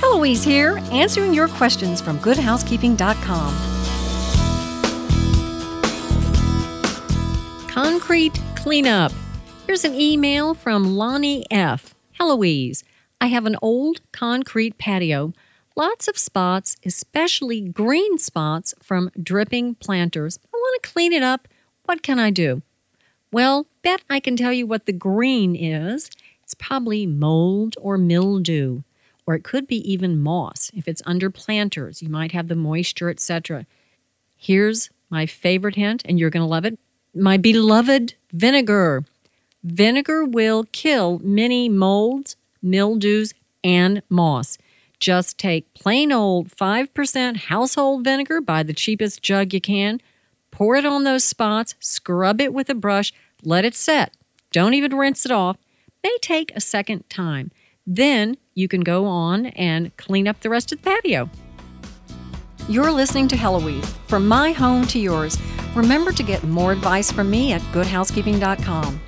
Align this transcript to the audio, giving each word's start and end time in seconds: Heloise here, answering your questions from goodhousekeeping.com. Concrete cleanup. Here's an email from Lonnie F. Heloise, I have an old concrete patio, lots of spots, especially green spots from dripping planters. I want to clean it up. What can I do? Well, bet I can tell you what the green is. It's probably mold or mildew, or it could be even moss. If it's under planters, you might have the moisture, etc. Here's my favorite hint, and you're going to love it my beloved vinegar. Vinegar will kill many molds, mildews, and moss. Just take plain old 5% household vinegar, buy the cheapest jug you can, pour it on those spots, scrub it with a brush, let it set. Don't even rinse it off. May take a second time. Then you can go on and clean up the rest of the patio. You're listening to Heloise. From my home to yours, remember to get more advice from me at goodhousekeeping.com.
Heloise 0.00 0.42
here, 0.42 0.78
answering 0.90 1.34
your 1.34 1.48
questions 1.48 2.00
from 2.00 2.18
goodhousekeeping.com. 2.20 3.54
Concrete 7.68 8.40
cleanup. 8.56 9.12
Here's 9.66 9.84
an 9.84 9.94
email 9.94 10.54
from 10.54 10.96
Lonnie 10.96 11.44
F. 11.50 11.94
Heloise, 12.18 12.82
I 13.20 13.26
have 13.26 13.44
an 13.44 13.56
old 13.60 14.00
concrete 14.12 14.78
patio, 14.78 15.34
lots 15.76 16.08
of 16.08 16.16
spots, 16.16 16.76
especially 16.86 17.60
green 17.60 18.16
spots 18.16 18.74
from 18.82 19.10
dripping 19.22 19.74
planters. 19.74 20.38
I 20.46 20.56
want 20.56 20.82
to 20.82 20.90
clean 20.90 21.12
it 21.12 21.22
up. 21.22 21.46
What 21.84 22.02
can 22.02 22.18
I 22.18 22.30
do? 22.30 22.62
Well, 23.30 23.66
bet 23.82 24.02
I 24.08 24.20
can 24.20 24.36
tell 24.36 24.52
you 24.52 24.66
what 24.66 24.86
the 24.86 24.92
green 24.92 25.54
is. 25.54 26.10
It's 26.42 26.54
probably 26.54 27.06
mold 27.06 27.76
or 27.78 27.98
mildew, 27.98 28.82
or 29.30 29.36
it 29.36 29.44
could 29.44 29.68
be 29.68 29.76
even 29.88 30.20
moss. 30.20 30.72
If 30.74 30.88
it's 30.88 31.02
under 31.06 31.30
planters, 31.30 32.02
you 32.02 32.08
might 32.08 32.32
have 32.32 32.48
the 32.48 32.56
moisture, 32.56 33.08
etc. 33.08 33.64
Here's 34.36 34.90
my 35.08 35.24
favorite 35.24 35.76
hint, 35.76 36.02
and 36.04 36.18
you're 36.18 36.30
going 36.30 36.42
to 36.42 36.48
love 36.48 36.64
it 36.64 36.80
my 37.14 37.36
beloved 37.36 38.14
vinegar. 38.32 39.04
Vinegar 39.62 40.24
will 40.24 40.64
kill 40.72 41.20
many 41.22 41.68
molds, 41.68 42.34
mildews, 42.60 43.32
and 43.62 44.02
moss. 44.08 44.58
Just 44.98 45.38
take 45.38 45.72
plain 45.74 46.10
old 46.10 46.48
5% 46.48 47.36
household 47.36 48.02
vinegar, 48.02 48.40
buy 48.40 48.64
the 48.64 48.74
cheapest 48.74 49.22
jug 49.22 49.54
you 49.54 49.60
can, 49.60 50.00
pour 50.50 50.74
it 50.74 50.84
on 50.84 51.04
those 51.04 51.22
spots, 51.22 51.76
scrub 51.78 52.40
it 52.40 52.52
with 52.52 52.68
a 52.68 52.74
brush, 52.74 53.12
let 53.44 53.64
it 53.64 53.76
set. 53.76 54.12
Don't 54.50 54.74
even 54.74 54.96
rinse 54.96 55.24
it 55.24 55.30
off. 55.30 55.56
May 56.02 56.16
take 56.20 56.50
a 56.56 56.60
second 56.60 57.08
time. 57.08 57.52
Then 57.90 58.36
you 58.54 58.68
can 58.68 58.82
go 58.82 59.04
on 59.06 59.46
and 59.46 59.94
clean 59.96 60.28
up 60.28 60.38
the 60.40 60.48
rest 60.48 60.70
of 60.70 60.80
the 60.80 60.88
patio. 60.88 61.28
You're 62.68 62.92
listening 62.92 63.26
to 63.28 63.36
Heloise. 63.36 63.84
From 64.06 64.28
my 64.28 64.52
home 64.52 64.86
to 64.86 65.00
yours, 65.00 65.36
remember 65.74 66.12
to 66.12 66.22
get 66.22 66.44
more 66.44 66.70
advice 66.70 67.10
from 67.10 67.28
me 67.28 67.52
at 67.52 67.60
goodhousekeeping.com. 67.72 69.00